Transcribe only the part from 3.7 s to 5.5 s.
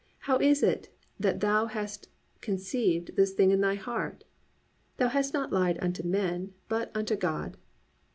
heart? Thou hast